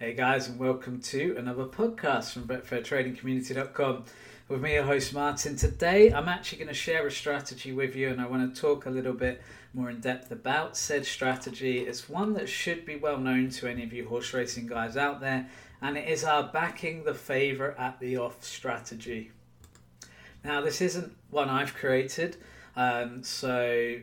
Hey 0.00 0.12
guys, 0.12 0.48
and 0.48 0.58
welcome 0.58 1.00
to 1.02 1.36
another 1.38 1.66
podcast 1.66 2.32
from 2.32 2.48
BetfairTradingCommunity.com 2.48 4.04
with 4.48 4.60
me, 4.60 4.74
your 4.74 4.82
host 4.82 5.14
Martin. 5.14 5.54
Today, 5.54 6.12
I'm 6.12 6.28
actually 6.28 6.58
going 6.58 6.68
to 6.68 6.74
share 6.74 7.06
a 7.06 7.12
strategy 7.12 7.72
with 7.72 7.94
you, 7.94 8.08
and 8.08 8.20
I 8.20 8.26
want 8.26 8.52
to 8.52 8.60
talk 8.60 8.86
a 8.86 8.90
little 8.90 9.12
bit 9.12 9.40
more 9.72 9.90
in 9.90 10.00
depth 10.00 10.32
about 10.32 10.76
said 10.76 11.06
strategy. 11.06 11.78
It's 11.78 12.08
one 12.08 12.32
that 12.32 12.48
should 12.48 12.84
be 12.84 12.96
well 12.96 13.18
known 13.18 13.50
to 13.50 13.70
any 13.70 13.84
of 13.84 13.92
you 13.92 14.08
horse 14.08 14.34
racing 14.34 14.66
guys 14.66 14.96
out 14.96 15.20
there, 15.20 15.48
and 15.80 15.96
it 15.96 16.08
is 16.08 16.24
our 16.24 16.42
backing 16.42 17.04
the 17.04 17.14
favourite 17.14 17.78
at 17.78 18.00
the 18.00 18.16
off 18.16 18.42
strategy. 18.42 19.30
Now, 20.42 20.60
this 20.60 20.80
isn't 20.80 21.14
one 21.30 21.48
I've 21.48 21.72
created, 21.72 22.36
um, 22.74 23.22
so 23.22 24.00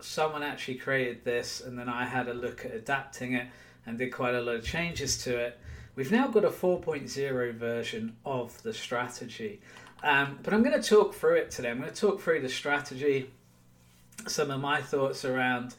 someone 0.00 0.42
actually 0.42 0.76
created 0.76 1.24
this, 1.24 1.60
and 1.60 1.78
then 1.78 1.90
I 1.90 2.06
had 2.06 2.26
a 2.26 2.34
look 2.34 2.64
at 2.64 2.72
adapting 2.72 3.34
it 3.34 3.48
and 3.86 3.98
did 3.98 4.12
quite 4.12 4.34
a 4.34 4.40
lot 4.40 4.56
of 4.56 4.64
changes 4.64 5.16
to 5.24 5.36
it. 5.36 5.58
We've 5.94 6.12
now 6.12 6.28
got 6.28 6.44
a 6.44 6.50
4.0 6.50 7.54
version 7.54 8.16
of 8.24 8.62
the 8.62 8.74
strategy. 8.74 9.60
Um, 10.02 10.38
but 10.42 10.52
I'm 10.52 10.62
going 10.62 10.80
to 10.80 10.86
talk 10.86 11.14
through 11.14 11.36
it 11.36 11.50
today. 11.50 11.70
I'm 11.70 11.78
going 11.78 11.90
to 11.92 11.96
talk 11.98 12.20
through 12.20 12.42
the 12.42 12.48
strategy, 12.48 13.30
some 14.26 14.50
of 14.50 14.60
my 14.60 14.82
thoughts 14.82 15.24
around 15.24 15.74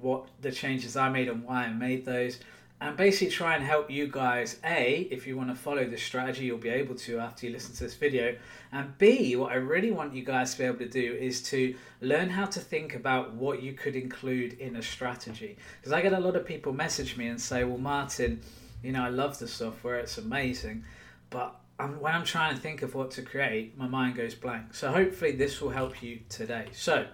what 0.00 0.28
the 0.40 0.50
changes 0.50 0.96
I 0.96 1.08
made 1.08 1.28
and 1.28 1.44
why 1.44 1.64
I 1.64 1.72
made 1.72 2.04
those, 2.04 2.38
and 2.80 2.96
basically 2.96 3.30
try 3.30 3.56
and 3.56 3.64
help 3.64 3.90
you 3.90 4.06
guys. 4.06 4.58
A, 4.64 5.08
if 5.10 5.26
you 5.26 5.36
want 5.36 5.48
to 5.50 5.56
follow 5.56 5.84
this 5.84 6.02
strategy, 6.02 6.44
you'll 6.44 6.58
be 6.58 6.68
able 6.68 6.94
to 6.94 7.18
after 7.18 7.46
you 7.46 7.52
listen 7.52 7.74
to 7.74 7.82
this 7.82 7.94
video. 7.94 8.36
And 8.70 8.96
B, 8.98 9.34
what 9.34 9.50
I 9.50 9.56
really 9.56 9.90
want 9.90 10.14
you 10.14 10.24
guys 10.24 10.52
to 10.52 10.58
be 10.58 10.64
able 10.64 10.78
to 10.78 10.88
do 10.88 11.14
is 11.14 11.42
to 11.50 11.74
learn 12.00 12.30
how 12.30 12.46
to 12.46 12.60
think 12.60 12.94
about 12.94 13.34
what 13.34 13.62
you 13.62 13.72
could 13.72 13.96
include 13.96 14.54
in 14.54 14.76
a 14.76 14.82
strategy. 14.82 15.56
Because 15.80 15.92
I 15.92 16.02
get 16.02 16.12
a 16.12 16.20
lot 16.20 16.36
of 16.36 16.46
people 16.46 16.72
message 16.72 17.16
me 17.16 17.26
and 17.26 17.40
say, 17.40 17.64
Well, 17.64 17.78
Martin, 17.78 18.40
you 18.82 18.92
know, 18.92 19.02
I 19.02 19.08
love 19.08 19.38
the 19.38 19.48
software, 19.48 19.96
it's 19.96 20.18
amazing, 20.18 20.84
but 21.30 21.56
I'm, 21.80 21.98
when 22.00 22.14
I'm 22.14 22.24
trying 22.24 22.54
to 22.54 22.60
think 22.60 22.82
of 22.82 22.94
what 22.94 23.10
to 23.12 23.22
create, 23.22 23.76
my 23.76 23.88
mind 23.88 24.16
goes 24.16 24.34
blank. 24.34 24.74
So 24.74 24.90
hopefully, 24.90 25.32
this 25.32 25.60
will 25.60 25.70
help 25.70 26.00
you 26.02 26.20
today. 26.28 26.66
So, 26.72 27.06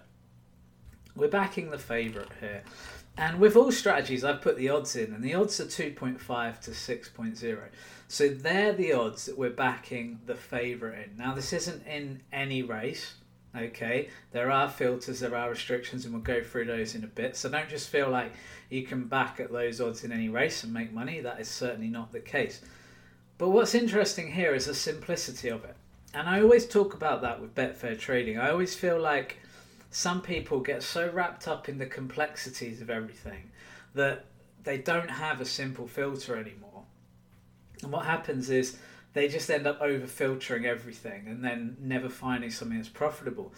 we're 1.17 1.29
backing 1.29 1.71
the 1.71 1.79
favourite 1.79 2.31
here. 2.41 2.65
And 3.17 3.39
with 3.39 3.55
all 3.55 3.71
strategies, 3.71 4.25
I've 4.25 4.43
put 4.43 4.57
the 4.57 4.71
odds 4.71 4.97
in, 4.97 5.15
and 5.15 5.23
the 5.23 5.35
odds 5.35 5.61
are 5.61 5.67
2.5 5.67 6.61
to 6.61 6.71
6.0. 6.73 7.59
So 8.09 8.29
they're 8.29 8.73
the 8.73 8.93
odds 8.93 9.27
that 9.27 9.39
we're 9.39 9.51
backing 9.51 10.19
the 10.27 10.35
favourite 10.35 10.99
in. 10.99 11.17
Now, 11.17 11.33
this 11.33 11.53
isn't 11.53 11.87
in 11.87 12.21
any 12.33 12.63
race, 12.63 13.15
okay? 13.57 14.09
There 14.33 14.51
are 14.51 14.69
filters, 14.69 15.21
there 15.21 15.37
are 15.37 15.49
restrictions, 15.49 16.05
and 16.05 16.13
we'll 16.13 16.23
go 16.23 16.43
through 16.43 16.65
those 16.65 16.97
in 16.97 17.05
a 17.05 17.09
bit. 17.09 17.37
So 17.37 17.49
don't 17.49 17.69
just 17.69 17.89
feel 17.89 18.11
like 18.11 18.33
you 18.69 18.83
can 18.83 19.05
back 19.05 19.39
at 19.39 19.53
those 19.53 19.81
odds 19.81 20.03
in 20.03 20.11
any 20.11 20.29
race 20.29 20.65
and 20.65 20.73
make 20.73 20.93
money. 20.93 21.21
That 21.21 21.41
is 21.41 21.49
certainly 21.49 21.89
not 21.89 22.11
the 22.11 22.21
case. 22.21 22.63
But 23.39 23.51
what's 23.51 23.77
interesting 23.77 24.33
here 24.33 24.55
is 24.55 24.67
the 24.67 24.75
simplicity 24.75 25.49
of 25.49 25.65
it. 25.65 25.77
And 26.13 26.29
I 26.29 26.41
always 26.41 26.67
talk 26.67 26.95
about 26.95 27.23
that 27.23 27.41
with 27.41 27.55
Betfair 27.55 27.99
trading. 27.99 28.39
I 28.39 28.51
always 28.51 28.75
feel 28.75 29.01
like 29.01 29.39
some 29.95 30.21
people 30.21 30.59
get 30.59 30.83
so 30.83 31.09
wrapped 31.09 31.47
up 31.47 31.69
in 31.69 31.79
the 31.79 31.87
complexities 31.87 32.83
of 32.83 32.91
everything 32.91 33.49
that 33.95 34.25
they 34.65 34.77
don't 34.77 35.09
have 35.09 35.41
a 35.41 35.45
simple 35.45 35.87
filter 35.87 36.37
anymore. 36.37 36.83
And 37.81 37.93
what 37.93 38.05
happens 38.05 38.51
is 38.51 38.77
they 39.13 39.29
just 39.29 39.49
end 39.49 39.69
up 39.69 39.81
over 39.81 40.09
filtering 40.09 40.67
everything 40.67 41.29
and 41.29 41.45
then 41.45 41.77
never 41.81 42.09
finding 42.09 42.51
something 42.51 42.77
that's 42.77 42.89
profitable. 42.89 43.53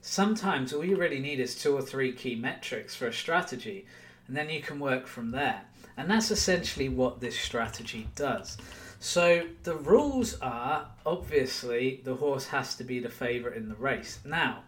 Sometimes 0.00 0.72
all 0.72 0.82
you 0.82 0.96
really 0.96 1.20
need 1.20 1.40
is 1.40 1.54
two 1.54 1.76
or 1.76 1.82
three 1.82 2.12
key 2.12 2.36
metrics 2.36 2.96
for 2.96 3.06
a 3.06 3.12
strategy, 3.12 3.84
and 4.28 4.34
then 4.34 4.48
you 4.48 4.62
can 4.62 4.80
work 4.80 5.06
from 5.06 5.30
there. 5.30 5.60
And 5.98 6.10
that's 6.10 6.30
essentially 6.30 6.88
what 6.88 7.20
this 7.20 7.38
strategy 7.38 8.08
does. 8.14 8.56
So 8.98 9.46
the 9.64 9.74
rules 9.74 10.40
are 10.40 10.86
obviously 11.04 12.00
the 12.02 12.14
horse 12.14 12.46
has 12.46 12.76
to 12.76 12.84
be 12.84 12.98
the 12.98 13.10
favourite 13.10 13.58
in 13.58 13.68
the 13.68 13.74
race. 13.74 14.20
Now, 14.24 14.62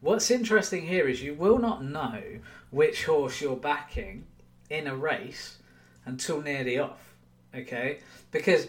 What's 0.00 0.30
interesting 0.30 0.86
here 0.86 1.08
is 1.08 1.22
you 1.22 1.34
will 1.34 1.58
not 1.58 1.84
know 1.84 2.22
which 2.70 3.04
horse 3.04 3.40
you're 3.40 3.56
backing 3.56 4.24
in 4.70 4.86
a 4.86 4.96
race 4.96 5.58
until 6.06 6.40
nearly 6.40 6.78
off, 6.78 7.14
okay? 7.54 7.98
Because 8.30 8.68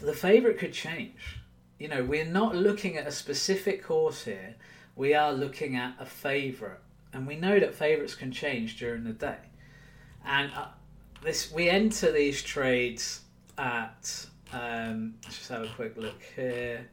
the 0.00 0.14
favourite 0.14 0.58
could 0.58 0.72
change. 0.72 1.40
You 1.78 1.88
know, 1.88 2.04
we're 2.04 2.24
not 2.24 2.54
looking 2.54 2.96
at 2.96 3.06
a 3.06 3.12
specific 3.12 3.84
horse 3.84 4.24
here, 4.24 4.54
we 4.96 5.12
are 5.14 5.32
looking 5.32 5.76
at 5.76 5.94
a 6.00 6.06
favourite. 6.06 6.78
And 7.12 7.26
we 7.26 7.36
know 7.36 7.60
that 7.60 7.74
favourites 7.74 8.14
can 8.14 8.32
change 8.32 8.78
during 8.78 9.04
the 9.04 9.12
day. 9.12 9.38
And 10.24 10.50
uh, 10.54 10.68
this 11.22 11.52
we 11.52 11.68
enter 11.68 12.10
these 12.10 12.42
trades 12.42 13.20
at, 13.58 14.26
um, 14.52 15.14
let's 15.24 15.38
just 15.38 15.50
have 15.50 15.62
a 15.62 15.68
quick 15.68 15.96
look 15.96 16.22
here. 16.34 16.88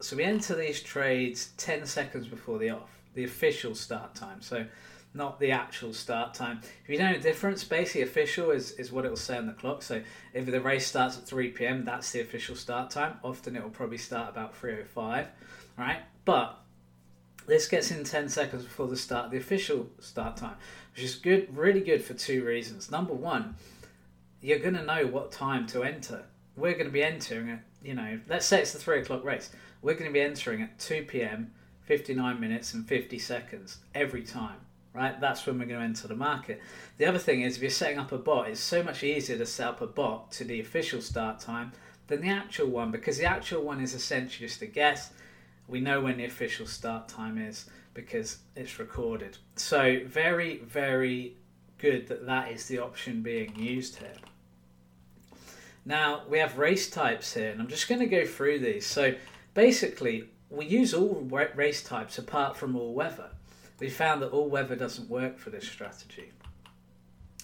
So 0.00 0.16
we 0.16 0.24
enter 0.24 0.54
these 0.54 0.82
trades 0.82 1.50
10 1.58 1.86
seconds 1.86 2.26
before 2.26 2.58
the 2.58 2.70
off, 2.70 2.90
the 3.14 3.24
official 3.24 3.74
start 3.74 4.14
time. 4.14 4.40
So 4.40 4.64
not 5.12 5.40
the 5.40 5.50
actual 5.50 5.92
start 5.92 6.34
time. 6.34 6.60
If 6.84 6.90
you 6.90 6.98
know 6.98 7.12
the 7.12 7.20
difference, 7.20 7.64
basically 7.64 8.02
official 8.02 8.50
is, 8.50 8.72
is 8.72 8.92
what 8.92 9.04
it 9.04 9.10
will 9.10 9.16
say 9.16 9.36
on 9.36 9.46
the 9.46 9.52
clock. 9.52 9.82
So 9.82 10.02
if 10.32 10.46
the 10.46 10.60
race 10.60 10.86
starts 10.86 11.18
at 11.18 11.26
3 11.26 11.48
p.m., 11.48 11.84
that's 11.84 12.12
the 12.12 12.20
official 12.20 12.54
start 12.54 12.90
time. 12.90 13.18
Often 13.22 13.56
it 13.56 13.62
will 13.62 13.70
probably 13.70 13.98
start 13.98 14.30
about 14.30 14.58
3.05, 14.60 15.26
right? 15.76 16.00
But 16.24 16.58
this 17.46 17.68
gets 17.68 17.90
in 17.90 18.04
10 18.04 18.28
seconds 18.28 18.64
before 18.64 18.86
the 18.86 18.96
start, 18.96 19.30
the 19.30 19.38
official 19.38 19.90
start 19.98 20.36
time, 20.36 20.56
which 20.94 21.04
is 21.04 21.16
good, 21.16 21.56
really 21.56 21.80
good 21.80 22.02
for 22.02 22.14
two 22.14 22.44
reasons. 22.44 22.90
Number 22.90 23.14
one, 23.14 23.56
you're 24.40 24.60
going 24.60 24.74
to 24.74 24.84
know 24.84 25.06
what 25.06 25.32
time 25.32 25.66
to 25.68 25.82
enter. 25.82 26.24
We're 26.56 26.74
going 26.74 26.86
to 26.86 26.92
be 26.92 27.02
entering 27.02 27.48
it, 27.48 27.60
you 27.82 27.94
know, 27.94 28.20
let's 28.28 28.46
say 28.46 28.60
it's 28.60 28.72
the 28.72 28.78
3 28.78 29.00
o'clock 29.00 29.24
race 29.24 29.50
we're 29.82 29.94
going 29.94 30.06
to 30.06 30.12
be 30.12 30.20
entering 30.20 30.62
at 30.62 30.78
2 30.78 31.04
p.m., 31.04 31.52
59 31.82 32.38
minutes 32.38 32.74
and 32.74 32.86
50 32.86 33.18
seconds 33.18 33.78
every 33.94 34.22
time. 34.22 34.58
Right, 34.92 35.20
that's 35.20 35.46
when 35.46 35.58
we're 35.58 35.66
going 35.66 35.78
to 35.78 35.86
enter 35.86 36.08
the 36.08 36.16
market. 36.16 36.60
The 36.98 37.06
other 37.06 37.18
thing 37.18 37.42
is, 37.42 37.54
if 37.54 37.62
you're 37.62 37.70
setting 37.70 37.98
up 37.98 38.10
a 38.10 38.18
bot, 38.18 38.48
it's 38.48 38.58
so 38.58 38.82
much 38.82 39.04
easier 39.04 39.38
to 39.38 39.46
set 39.46 39.68
up 39.68 39.80
a 39.80 39.86
bot 39.86 40.32
to 40.32 40.44
the 40.44 40.58
official 40.60 41.00
start 41.00 41.38
time 41.38 41.70
than 42.08 42.20
the 42.20 42.28
actual 42.28 42.66
one 42.66 42.90
because 42.90 43.16
the 43.16 43.24
actual 43.24 43.62
one 43.62 43.80
is 43.80 43.94
essentially 43.94 44.48
just 44.48 44.62
a 44.62 44.66
guess. 44.66 45.12
We 45.68 45.80
know 45.80 46.00
when 46.00 46.16
the 46.16 46.24
official 46.24 46.66
start 46.66 47.08
time 47.08 47.38
is 47.38 47.66
because 47.94 48.38
it's 48.56 48.80
recorded. 48.80 49.38
So, 49.54 50.00
very, 50.06 50.58
very 50.58 51.36
good 51.78 52.08
that 52.08 52.26
that 52.26 52.50
is 52.50 52.66
the 52.66 52.80
option 52.80 53.22
being 53.22 53.54
used 53.56 53.96
here. 53.96 54.16
Now, 55.84 56.22
we 56.28 56.38
have 56.38 56.58
race 56.58 56.90
types 56.90 57.32
here, 57.34 57.50
and 57.50 57.60
I'm 57.60 57.68
just 57.68 57.88
going 57.88 58.00
to 58.00 58.06
go 58.06 58.26
through 58.26 58.58
these. 58.58 58.86
So, 58.86 59.14
basically, 59.54 60.24
we 60.50 60.66
use 60.66 60.92
all 60.94 61.28
race 61.54 61.82
types 61.82 62.18
apart 62.18 62.56
from 62.56 62.76
all 62.76 62.92
weather. 62.92 63.30
We 63.78 63.88
found 63.88 64.20
that 64.22 64.32
all 64.32 64.48
weather 64.48 64.76
doesn't 64.76 65.08
work 65.08 65.38
for 65.38 65.50
this 65.50 65.66
strategy. 65.66 66.32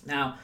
Now, 0.04 0.38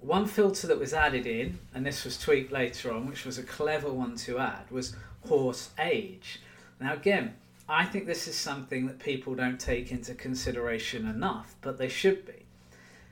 one 0.00 0.26
filter 0.26 0.66
that 0.66 0.78
was 0.78 0.94
added 0.94 1.26
in, 1.26 1.58
and 1.74 1.84
this 1.84 2.04
was 2.04 2.18
tweaked 2.18 2.52
later 2.52 2.92
on, 2.92 3.08
which 3.08 3.24
was 3.24 3.38
a 3.38 3.42
clever 3.42 3.92
one 3.92 4.16
to 4.16 4.38
add, 4.38 4.70
was 4.70 4.94
horse 5.26 5.70
age. 5.78 6.40
Now, 6.80 6.94
again, 6.94 7.34
I 7.68 7.84
think 7.84 8.06
this 8.06 8.28
is 8.28 8.36
something 8.36 8.86
that 8.86 8.98
people 8.98 9.34
don't 9.34 9.58
take 9.58 9.90
into 9.90 10.14
consideration 10.14 11.06
enough, 11.06 11.56
but 11.60 11.78
they 11.78 11.88
should 11.88 12.24
be. 12.24 12.46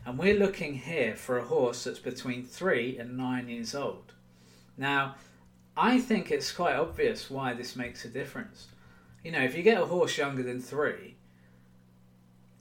And 0.04 0.16
we're 0.18 0.38
looking 0.38 0.74
here 0.74 1.16
for 1.16 1.38
a 1.38 1.44
horse 1.44 1.84
that's 1.84 1.98
between 1.98 2.44
three 2.44 2.96
and 2.96 3.16
nine 3.16 3.48
years 3.48 3.74
old. 3.74 4.12
Now, 4.78 5.16
I 5.76 5.98
think 5.98 6.30
it's 6.30 6.52
quite 6.52 6.76
obvious 6.76 7.30
why 7.30 7.52
this 7.52 7.76
makes 7.76 8.04
a 8.04 8.08
difference. 8.08 8.68
You 9.22 9.32
know, 9.32 9.42
if 9.42 9.56
you 9.56 9.62
get 9.62 9.80
a 9.80 9.84
horse 9.84 10.16
younger 10.16 10.42
than 10.42 10.60
three, 10.60 11.16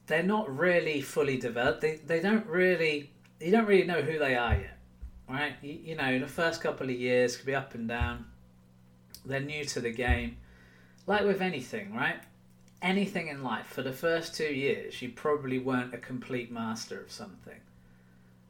they're 0.08 0.24
not 0.24 0.56
really 0.56 1.02
fully 1.02 1.38
developed. 1.38 1.82
They, 1.82 1.96
they 1.96 2.20
don't 2.20 2.46
really, 2.46 3.12
you 3.40 3.52
don't 3.52 3.68
really 3.68 3.86
know 3.86 4.02
who 4.02 4.20
they 4.20 4.36
are 4.36 4.56
yet, 4.56 4.78
right? 5.30 5.54
You, 5.62 5.80
you 5.84 5.96
know, 5.96 6.20
the 6.20 6.28
first 6.28 6.62
couple 6.62 6.90
of 6.90 6.96
years 6.96 7.38
could 7.38 7.46
be 7.46 7.56
up 7.56 7.74
and 7.74 7.88
down. 7.88 8.26
They're 9.26 9.40
new 9.40 9.64
to 9.66 9.80
the 9.80 9.92
game. 9.92 10.38
Like 11.08 11.24
with 11.24 11.42
anything, 11.42 11.94
right? 11.96 12.18
Anything 12.82 13.30
in 13.30 13.44
life, 13.44 13.68
for 13.68 13.82
the 13.82 13.94
first 13.94 14.36
two 14.36 14.54
years, 14.54 15.02
you 15.02 15.10
probably 15.10 15.60
weren't 15.60 15.94
a 15.94 15.98
complete 15.98 16.52
master 16.52 17.00
of 17.00 17.12
something. 17.12 17.60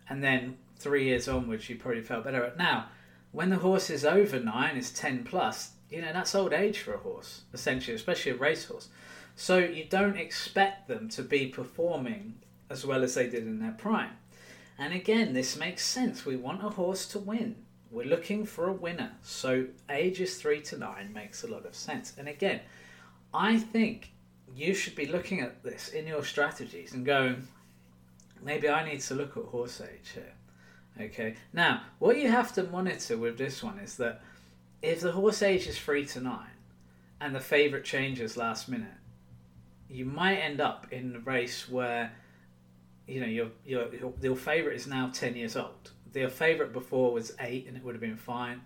And 0.09 0.23
then 0.23 0.57
three 0.77 1.05
years 1.05 1.27
onwards, 1.27 1.69
you 1.69 1.75
probably 1.77 2.01
felt 2.01 2.23
better. 2.23 2.43
At. 2.43 2.57
Now, 2.57 2.87
when 3.35 3.49
the 3.49 3.57
horse 3.57 3.89
is 3.89 4.05
over 4.05 4.39
nine, 4.39 4.77
is 4.77 4.91
10 4.91 5.25
plus, 5.25 5.71
you 5.89 6.01
know, 6.01 6.13
that's 6.13 6.33
old 6.33 6.53
age 6.53 6.79
for 6.79 6.93
a 6.93 6.99
horse, 6.99 7.41
essentially, 7.53 7.93
especially 7.93 8.31
a 8.31 8.35
racehorse. 8.35 8.87
So 9.35 9.57
you 9.57 9.83
don't 9.83 10.15
expect 10.15 10.87
them 10.87 11.09
to 11.09 11.21
be 11.21 11.47
performing 11.47 12.35
as 12.69 12.85
well 12.85 13.03
as 13.03 13.15
they 13.15 13.27
did 13.27 13.45
in 13.45 13.59
their 13.59 13.73
prime. 13.73 14.11
And 14.77 14.93
again, 14.93 15.33
this 15.33 15.57
makes 15.57 15.85
sense. 15.85 16.25
We 16.25 16.37
want 16.37 16.63
a 16.63 16.69
horse 16.69 17.05
to 17.07 17.19
win. 17.19 17.57
We're 17.91 18.05
looking 18.05 18.45
for 18.45 18.69
a 18.69 18.73
winner. 18.73 19.11
So 19.21 19.65
ages 19.89 20.37
three 20.37 20.61
to 20.61 20.77
nine 20.77 21.11
makes 21.13 21.43
a 21.43 21.47
lot 21.47 21.65
of 21.65 21.75
sense. 21.75 22.13
And 22.17 22.29
again, 22.29 22.61
I 23.33 23.57
think 23.57 24.13
you 24.55 24.73
should 24.73 24.95
be 24.95 25.07
looking 25.07 25.41
at 25.41 25.61
this 25.61 25.89
in 25.89 26.07
your 26.07 26.23
strategies 26.23 26.93
and 26.93 27.05
going, 27.05 27.49
maybe 28.41 28.69
I 28.69 28.89
need 28.89 29.01
to 29.01 29.13
look 29.13 29.35
at 29.35 29.43
horse 29.43 29.81
age 29.81 30.11
here 30.13 30.35
Okay. 30.99 31.35
Now, 31.51 31.81
what 31.99 32.17
you 32.17 32.29
have 32.29 32.53
to 32.53 32.63
monitor 32.63 33.17
with 33.17 33.37
this 33.37 33.61
one 33.61 33.79
is 33.79 33.97
that 33.97 34.21
if 34.81 35.01
the 35.01 35.11
horse 35.11 35.41
age 35.41 35.67
is 35.67 35.77
three 35.77 36.05
to 36.07 36.21
nine 36.21 36.47
and 37.19 37.35
the 37.35 37.39
favourite 37.39 37.83
changes 37.83 38.37
last 38.37 38.69
minute, 38.69 38.87
you 39.89 40.05
might 40.05 40.37
end 40.37 40.61
up 40.61 40.87
in 40.91 41.15
a 41.15 41.19
race 41.19 41.69
where 41.69 42.11
you 43.07 43.19
know 43.19 43.27
your 43.27 43.47
your 43.65 43.93
your, 43.93 44.13
your 44.21 44.35
favourite 44.35 44.75
is 44.75 44.87
now 44.87 45.09
ten 45.13 45.35
years 45.35 45.55
old. 45.55 45.91
Your 46.13 46.29
favourite 46.29 46.71
before 46.71 47.11
was 47.11 47.33
eight, 47.41 47.67
and 47.67 47.75
it 47.75 47.83
would 47.83 47.93
have 47.93 48.01
been 48.01 48.15
fine. 48.15 48.61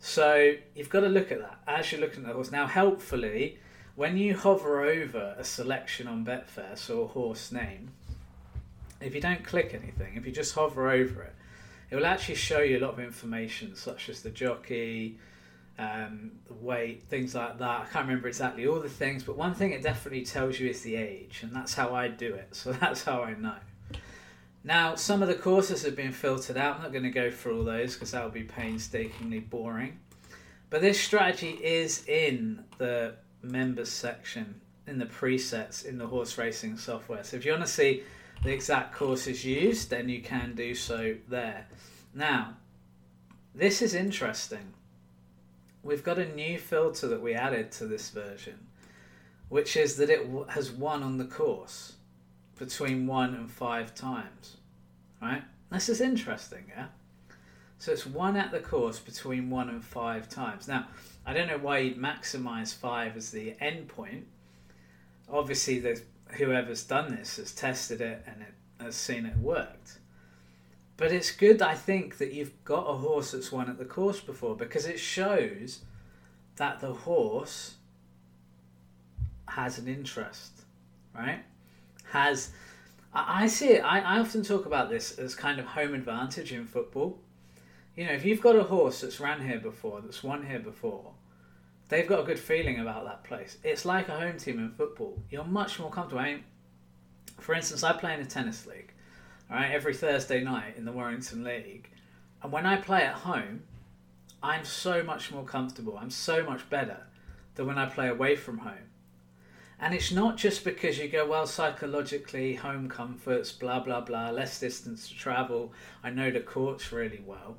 So 0.00 0.54
you've 0.74 0.88
got 0.88 1.00
to 1.00 1.08
look 1.08 1.30
at 1.30 1.38
that 1.38 1.60
as 1.68 1.92
you're 1.92 2.00
looking 2.00 2.24
at 2.24 2.28
the 2.28 2.34
horse. 2.34 2.50
Now, 2.50 2.66
helpfully, 2.66 3.58
when 3.94 4.16
you 4.16 4.36
hover 4.36 4.82
over 4.82 5.36
a 5.38 5.44
selection 5.44 6.08
on 6.08 6.24
Betfair, 6.24 6.76
so 6.76 7.02
a 7.02 7.06
horse 7.06 7.52
name, 7.52 7.90
if 9.00 9.14
you 9.14 9.20
don't 9.20 9.44
click 9.44 9.72
anything, 9.74 10.16
if 10.16 10.26
you 10.26 10.32
just 10.32 10.54
hover 10.54 10.90
over 10.90 11.22
it, 11.22 11.34
it 11.90 11.96
will 11.96 12.06
actually 12.06 12.36
show 12.36 12.60
you 12.60 12.78
a 12.78 12.80
lot 12.80 12.92
of 12.92 13.00
information, 13.00 13.74
such 13.74 14.08
as 14.08 14.22
the 14.22 14.30
jockey, 14.30 15.18
um, 15.78 16.32
the 16.46 16.54
weight, 16.54 17.04
things 17.08 17.34
like 17.34 17.58
that. 17.58 17.80
I 17.80 17.86
can't 17.92 18.06
remember 18.06 18.28
exactly 18.28 18.66
all 18.66 18.80
the 18.80 18.88
things, 18.88 19.24
but 19.24 19.36
one 19.36 19.54
thing 19.54 19.72
it 19.72 19.82
definitely 19.82 20.24
tells 20.24 20.60
you 20.60 20.68
is 20.68 20.82
the 20.82 20.96
age, 20.96 21.40
and 21.42 21.54
that's 21.54 21.74
how 21.74 21.94
I 21.94 22.08
do 22.08 22.34
it. 22.34 22.54
So 22.54 22.72
that's 22.80 23.04
how 23.04 23.22
I 23.22 23.34
know. 23.34 23.56
Now, 24.62 24.94
some 24.94 25.22
of 25.22 25.28
the 25.28 25.34
courses 25.34 25.82
have 25.84 25.96
been 25.96 26.12
filtered 26.12 26.58
out. 26.58 26.76
I'm 26.76 26.82
not 26.82 26.92
going 26.92 27.04
to 27.04 27.10
go 27.10 27.30
through 27.30 27.58
all 27.58 27.64
those 27.64 27.94
because 27.94 28.10
that 28.10 28.22
would 28.22 28.34
be 28.34 28.42
painstakingly 28.42 29.40
boring. 29.40 29.98
But 30.68 30.82
this 30.82 31.00
strategy 31.00 31.58
is 31.62 32.06
in 32.06 32.64
the 32.76 33.14
members 33.42 33.88
section, 33.88 34.60
in 34.86 34.98
the 34.98 35.06
presets 35.06 35.84
in 35.84 35.96
the 35.96 36.06
horse 36.06 36.36
racing 36.36 36.76
software. 36.76 37.24
So 37.24 37.38
if 37.38 37.44
you 37.44 37.52
want 37.52 37.64
to 37.64 37.70
see 37.70 38.02
the 38.42 38.52
exact 38.52 38.94
courses 38.94 39.44
used, 39.44 39.90
then 39.90 40.08
you 40.08 40.22
can 40.22 40.54
do 40.54 40.74
so 40.74 41.16
there. 41.28 41.66
Now, 42.14 42.56
this 43.54 43.82
is 43.82 43.94
interesting. 43.94 44.74
We've 45.82 46.04
got 46.04 46.18
a 46.18 46.34
new 46.34 46.58
filter 46.58 47.08
that 47.08 47.22
we 47.22 47.34
added 47.34 47.72
to 47.72 47.86
this 47.86 48.10
version, 48.10 48.66
which 49.48 49.76
is 49.76 49.96
that 49.96 50.10
it 50.10 50.26
has 50.50 50.70
won 50.70 51.02
on 51.02 51.18
the 51.18 51.24
course 51.24 51.94
between 52.58 53.06
one 53.06 53.34
and 53.34 53.50
five 53.50 53.94
times. 53.94 54.56
Right? 55.20 55.42
This 55.70 55.88
is 55.88 56.00
interesting, 56.00 56.64
yeah? 56.68 56.86
So 57.78 57.92
it's 57.92 58.06
one 58.06 58.36
at 58.36 58.52
the 58.52 58.60
course 58.60 58.98
between 58.98 59.48
one 59.48 59.70
and 59.70 59.82
five 59.82 60.28
times. 60.28 60.68
Now, 60.68 60.88
I 61.24 61.32
don't 61.32 61.48
know 61.48 61.58
why 61.58 61.78
you'd 61.78 61.96
maximize 61.96 62.74
five 62.74 63.16
as 63.16 63.30
the 63.30 63.54
end 63.60 63.88
point. 63.88 64.26
Obviously, 65.30 65.78
there's 65.78 66.02
whoever's 66.34 66.84
done 66.84 67.14
this 67.14 67.36
has 67.36 67.52
tested 67.52 68.00
it 68.00 68.22
and 68.26 68.42
it 68.42 68.82
has 68.82 68.96
seen 68.96 69.26
it 69.26 69.36
worked. 69.38 69.98
But 70.96 71.12
it's 71.12 71.30
good, 71.30 71.62
I 71.62 71.74
think, 71.74 72.18
that 72.18 72.32
you've 72.32 72.62
got 72.64 72.82
a 72.82 72.92
horse 72.92 73.32
that's 73.32 73.50
won 73.50 73.70
at 73.70 73.78
the 73.78 73.84
course 73.86 74.20
before 74.20 74.54
because 74.54 74.86
it 74.86 75.00
shows 75.00 75.80
that 76.56 76.80
the 76.80 76.92
horse 76.92 77.76
has 79.48 79.78
an 79.78 79.88
interest, 79.88 80.52
right? 81.14 81.40
Has 82.10 82.50
I 83.12 83.48
see 83.48 83.70
it. 83.70 83.80
I, 83.80 84.00
I 84.00 84.18
often 84.20 84.42
talk 84.42 84.66
about 84.66 84.88
this 84.88 85.18
as 85.18 85.34
kind 85.34 85.58
of 85.58 85.66
home 85.66 85.94
advantage 85.94 86.52
in 86.52 86.66
football. 86.66 87.18
You 87.96 88.06
know, 88.06 88.12
if 88.12 88.24
you've 88.24 88.40
got 88.40 88.54
a 88.54 88.62
horse 88.62 89.00
that's 89.00 89.18
ran 89.18 89.46
here 89.46 89.58
before, 89.58 90.00
that's 90.00 90.22
won 90.22 90.46
here 90.46 90.60
before, 90.60 91.12
they've 91.90 92.06
got 92.06 92.20
a 92.20 92.24
good 92.24 92.38
feeling 92.38 92.80
about 92.80 93.04
that 93.04 93.24
place. 93.24 93.58
It's 93.62 93.84
like 93.84 94.08
a 94.08 94.18
home 94.18 94.38
team 94.38 94.58
in 94.58 94.70
football. 94.70 95.18
You're 95.28 95.44
much 95.44 95.78
more 95.78 95.90
comfortable. 95.90 96.22
I 96.22 96.32
mean, 96.34 96.44
for 97.38 97.54
instance, 97.54 97.82
I 97.82 97.92
play 97.92 98.14
in 98.14 98.20
a 98.20 98.24
tennis 98.24 98.66
league, 98.66 98.92
all 99.50 99.56
right, 99.56 99.72
every 99.72 99.94
Thursday 99.94 100.42
night 100.42 100.76
in 100.78 100.84
the 100.84 100.92
Warrington 100.92 101.44
League, 101.44 101.90
and 102.42 102.52
when 102.52 102.64
I 102.64 102.76
play 102.76 103.02
at 103.02 103.14
home, 103.14 103.64
I'm 104.42 104.64
so 104.64 105.02
much 105.02 105.30
more 105.30 105.44
comfortable. 105.44 105.98
I'm 105.98 106.10
so 106.10 106.42
much 106.42 106.68
better 106.70 107.06
than 107.56 107.66
when 107.66 107.76
I 107.76 107.86
play 107.86 108.08
away 108.08 108.36
from 108.36 108.58
home. 108.58 108.88
And 109.78 109.94
it's 109.94 110.12
not 110.12 110.36
just 110.36 110.64
because 110.64 110.98
you 110.98 111.08
go, 111.08 111.26
well, 111.26 111.46
psychologically, 111.46 112.54
home 112.54 112.88
comforts, 112.88 113.52
blah, 113.52 113.80
blah, 113.80 114.02
blah, 114.02 114.30
less 114.30 114.60
distance 114.60 115.08
to 115.08 115.14
travel. 115.14 115.72
I 116.02 116.10
know 116.10 116.30
the 116.30 116.40
courts 116.40 116.92
really 116.92 117.22
well. 117.24 117.56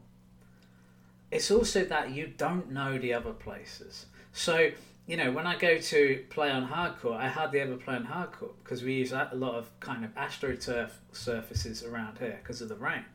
It's 1.31 1.49
also 1.49 1.85
that 1.85 2.11
you 2.11 2.27
don't 2.27 2.71
know 2.71 2.97
the 2.97 3.13
other 3.13 3.33
places. 3.33 4.05
So, 4.33 4.71
you 5.07 5.17
know, 5.17 5.31
when 5.31 5.45
I 5.45 5.57
go 5.57 5.77
to 5.77 6.23
play 6.29 6.49
on 6.51 6.67
hardcourt, 6.67 7.17
I 7.17 7.27
hardly 7.27 7.59
ever 7.59 7.75
play 7.75 7.95
on 7.95 8.05
hardcourt 8.05 8.53
because 8.63 8.83
we 8.83 8.93
use 8.93 9.11
a 9.11 9.29
lot 9.33 9.55
of 9.55 9.69
kind 9.79 10.05
of 10.05 10.13
astroturf 10.15 10.91
surfaces 11.11 11.83
around 11.83 12.17
here 12.19 12.39
because 12.41 12.61
of 12.61 12.69
the 12.69 12.75
rain. 12.75 13.05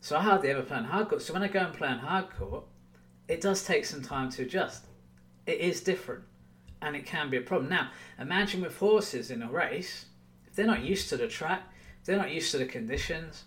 So 0.00 0.16
I 0.16 0.22
hardly 0.22 0.50
ever 0.50 0.62
play 0.62 0.76
on 0.76 0.86
hardcourt. 0.86 1.22
So 1.22 1.32
when 1.32 1.42
I 1.42 1.48
go 1.48 1.60
and 1.60 1.74
play 1.74 1.88
on 1.88 2.00
hardcourt, 2.00 2.64
it 3.26 3.40
does 3.40 3.64
take 3.64 3.84
some 3.84 4.02
time 4.02 4.30
to 4.30 4.42
adjust. 4.42 4.84
It 5.46 5.60
is 5.60 5.80
different 5.80 6.24
and 6.82 6.94
it 6.94 7.06
can 7.06 7.30
be 7.30 7.38
a 7.38 7.42
problem. 7.42 7.70
Now, 7.70 7.90
imagine 8.18 8.60
with 8.60 8.76
horses 8.76 9.30
in 9.30 9.42
a 9.42 9.50
race, 9.50 10.06
if 10.46 10.54
they're 10.54 10.66
not 10.66 10.82
used 10.82 11.08
to 11.08 11.16
the 11.16 11.26
track, 11.26 11.62
they're 12.04 12.16
not 12.16 12.30
used 12.30 12.50
to 12.52 12.58
the 12.58 12.66
conditions, 12.66 13.44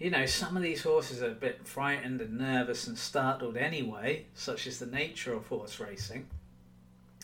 you 0.00 0.10
know, 0.10 0.24
some 0.24 0.56
of 0.56 0.62
these 0.62 0.82
horses 0.82 1.22
are 1.22 1.30
a 1.30 1.34
bit 1.34 1.66
frightened 1.66 2.22
and 2.22 2.38
nervous 2.38 2.86
and 2.86 2.96
startled 2.96 3.58
anyway, 3.58 4.24
such 4.34 4.66
is 4.66 4.78
the 4.78 4.86
nature 4.86 5.34
of 5.34 5.46
horse 5.46 5.78
racing, 5.78 6.26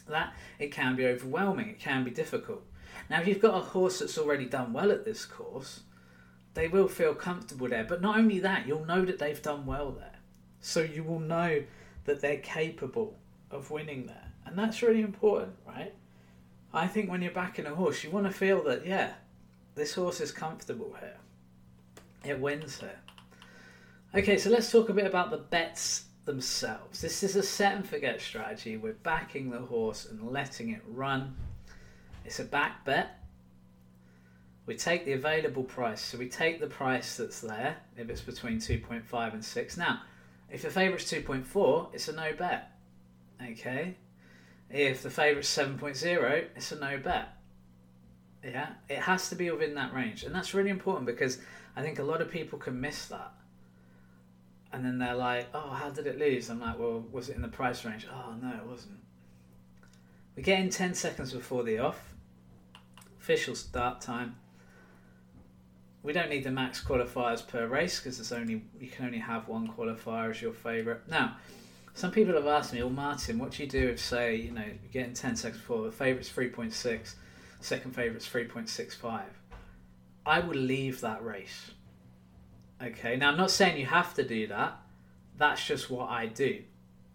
that 0.07 0.35
it 0.59 0.71
can 0.71 0.95
be 0.95 1.07
overwhelming, 1.07 1.71
it 1.71 1.81
can 1.81 2.05
be 2.05 2.11
difficult. 2.11 2.63
Now, 3.09 3.23
if 3.23 3.27
you've 3.27 3.41
got 3.41 3.55
a 3.55 3.65
horse 3.65 4.01
that's 4.01 4.19
already 4.19 4.45
done 4.45 4.75
well 4.75 4.91
at 4.91 5.07
this 5.07 5.25
course, 5.25 5.81
they 6.53 6.69
will 6.69 6.87
feel 6.87 7.15
comfortable 7.15 7.69
there. 7.69 7.85
But 7.85 8.03
not 8.03 8.19
only 8.19 8.41
that, 8.41 8.67
you'll 8.67 8.85
know 8.85 9.07
that 9.07 9.19
they've 9.19 9.41
done 9.41 9.65
well 9.65 9.93
there. 9.93 10.19
So 10.61 10.81
you 10.81 11.03
will 11.03 11.21
know 11.21 11.63
that 12.05 12.21
they're 12.21 12.39
capable 12.39 13.17
of 13.51 13.71
winning 13.71 14.07
there. 14.07 14.33
And 14.45 14.59
that's 14.59 14.83
really 14.83 15.01
important, 15.01 15.55
right? 15.67 15.95
I 16.75 16.87
think 16.89 17.11
when 17.11 17.23
you're 17.23 17.33
backing 17.33 17.67
a 17.67 17.75
horse, 17.75 18.05
you 18.05 18.11
want 18.11 18.27
to 18.27 18.33
feel 18.33 18.63
that, 18.65 18.87
yeah, 18.87 19.15
this 19.75 19.95
horse 19.95 20.21
is 20.21 20.31
comfortable 20.31 20.95
here 21.01 21.17
it 22.29 22.41
wins 22.41 22.81
here. 22.81 23.01
Okay, 24.15 24.39
so 24.39 24.51
let's 24.51 24.71
talk 24.71 24.89
a 24.89 24.95
bit 24.95 25.07
about 25.07 25.31
the 25.31 25.39
bets 25.39 26.05
themselves. 26.25 27.01
This 27.01 27.23
is 27.23 27.37
a 27.37 27.43
set 27.43 27.75
and 27.75 27.87
forget 27.87 28.21
strategy. 28.21 28.77
We're 28.77 28.95
backing 28.95 29.51
the 29.51 29.59
horse 29.59 30.07
and 30.07 30.31
letting 30.31 30.71
it 30.71 30.83
run. 30.89 31.37
It's 32.25 32.41
a 32.41 32.45
back 32.45 32.85
bet. 32.85 33.21
We 34.67 34.77
take 34.77 35.05
the 35.05 35.13
available 35.13 35.63
price. 35.63 36.01
So 36.01 36.19
we 36.19 36.29
take 36.29 36.61
the 36.61 36.67
price 36.67 37.17
that's 37.17 37.41
there 37.41 37.77
if 37.97 38.11
it's 38.11 38.21
between 38.21 38.59
2.5 38.59 39.33
and 39.33 39.45
6. 39.45 39.77
Now, 39.77 40.03
if 40.51 40.63
the 40.63 40.71
favourite's 40.71 41.11
2.4, 41.11 41.95
it's 41.95 42.09
a 42.09 42.13
no 42.13 42.33
bet. 42.37 42.73
Okay? 43.41 43.97
If 44.69 45.03
the 45.03 45.11
favourite's 45.11 45.57
7.0, 45.57 46.47
it's 46.57 46.73
a 46.73 46.81
no 46.81 46.99
bet. 46.99 47.36
Yeah? 48.47 48.69
It 48.89 48.99
has 48.99 49.29
to 49.31 49.35
be 49.35 49.51
within 49.51 49.75
that 49.75 49.93
range. 49.93 50.23
And 50.23 50.35
that's 50.35 50.55
really 50.55 50.71
important 50.71 51.07
because 51.07 51.39
I 51.75 51.83
think 51.83 51.99
a 51.99 52.05
lot 52.05 52.21
of 52.21 52.31
people 52.31 52.59
can 52.59 52.81
miss 52.81 53.07
that. 53.07 53.33
And 54.73 54.85
then 54.85 54.99
they're 54.99 55.15
like, 55.15 55.49
oh, 55.55 55.71
how 55.71 55.91
did 55.91 56.07
it 56.07 56.19
lose? 56.19 56.49
I'm 56.51 56.61
like, 56.61 56.79
well, 56.79 57.05
was 57.11 57.29
it 57.29 57.37
in 57.37 57.43
the 57.43 57.49
price 57.49 57.85
range? 57.85 58.07
Oh, 58.13 58.35
no, 58.41 58.51
it 58.51 58.67
wasn't. 58.67 58.99
We 60.37 60.43
get 60.43 60.61
in 60.61 60.71
10 60.71 60.95
seconds 60.95 61.33
before 61.33 61.63
the 61.63 61.79
off. 61.79 62.15
Official 63.19 63.55
start 63.55 64.01
time. 64.01 64.37
We 66.03 66.13
don't 66.13 66.29
need 66.29 66.45
the 66.45 66.51
max 66.51 66.85
qualifiers 66.85 67.45
per 67.47 67.67
race 67.67 67.99
because 67.99 68.21
it's 68.21 68.31
only 68.31 68.63
you 68.79 68.89
can 68.89 69.07
only 69.07 69.19
have 69.19 69.49
one 69.49 69.67
qualifier 69.67 70.31
as 70.31 70.41
your 70.41 70.53
favourite. 70.53 71.09
Now, 71.09 71.37
some 71.95 72.13
people 72.13 72.35
have 72.35 72.47
asked 72.47 72.75
me, 72.75 72.83
well, 72.83 72.91
Martin, 72.91 73.39
what 73.39 73.53
do 73.53 73.63
you 73.63 73.69
do 73.69 73.89
if, 73.89 73.99
say, 73.99 74.37
you 74.37 74.53
know, 74.53 74.63
you 74.63 74.89
get 74.93 75.07
in 75.07 75.15
10 75.15 75.35
seconds 75.35 75.61
before 75.61 75.85
the 75.85 75.91
favourite's 75.91 76.31
3.6, 76.31 77.15
second 77.67 77.93
favourite's 77.93 78.29
3.65? 78.29 79.23
I 80.25 80.41
would 80.41 80.57
leave 80.57 81.01
that 81.01 81.25
race. 81.25 81.71
Okay, 82.83 83.17
now 83.17 83.31
I'm 83.31 83.37
not 83.37 83.51
saying 83.51 83.79
you 83.79 83.87
have 83.87 84.15
to 84.15 84.25
do 84.25 84.47
that. 84.49 84.77
That's 85.39 85.65
just 85.67 85.91
what 85.91 86.09
I 86.09 86.27
do. 86.27 86.63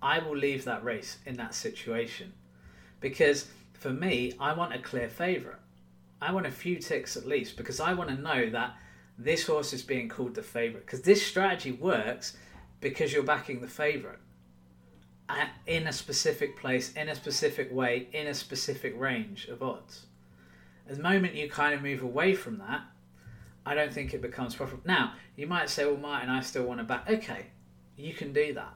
I 0.02 0.20
will 0.20 0.36
leave 0.36 0.66
that 0.66 0.84
race 0.84 1.20
in 1.26 1.36
that 1.38 1.54
situation 1.54 2.34
because 3.00 3.48
for 3.74 3.92
me, 3.92 4.34
I 4.40 4.54
want 4.54 4.74
a 4.74 4.80
clear 4.80 5.10
favourite. 5.10 5.60
I 6.22 6.32
want 6.32 6.46
a 6.46 6.52
few 6.52 6.78
ticks 6.78 7.18
at 7.18 7.28
least 7.28 7.58
because 7.58 7.80
I 7.80 7.94
want 7.94 8.10
to 8.10 8.16
know 8.16 8.50
that 8.50 8.76
this 9.18 9.46
horse 9.48 9.74
is 9.74 9.84
being 9.84 10.10
called 10.10 10.36
the 10.36 10.44
favourite 10.44 10.86
because 10.86 11.02
this 11.02 11.26
strategy 11.26 11.72
works 11.72 12.38
because 12.80 13.14
you're 13.14 13.24
backing 13.24 13.62
the 13.62 13.68
favourite 13.68 14.20
uh, 15.30 15.46
in 15.68 15.88
a 15.88 15.94
specific 15.94 16.58
place, 16.58 16.92
in 16.94 17.10
a 17.10 17.16
specific 17.16 17.72
way, 17.72 18.08
in 18.14 18.28
a 18.28 18.34
specific 18.34 19.00
range 19.00 19.46
of 19.48 19.62
odds. 19.62 20.06
The 20.92 21.02
moment 21.02 21.36
you 21.36 21.50
kind 21.50 21.74
of 21.74 21.82
move 21.82 22.04
away 22.04 22.36
from 22.36 22.58
that, 22.58 22.82
I 23.66 23.76
don't 23.76 23.94
think 23.94 24.14
it 24.14 24.22
becomes 24.22 24.56
profitable. 24.56 24.84
Now, 24.86 25.14
you 25.38 25.48
might 25.48 25.70
say, 25.70 25.86
well, 25.86 25.96
Martin, 25.96 26.30
I 26.30 26.42
still 26.42 26.64
want 26.64 26.82
to 26.82 26.84
back. 26.84 27.10
Okay, 27.10 27.46
you 27.96 28.14
can 28.14 28.34
do 28.34 28.54
that. 28.56 28.74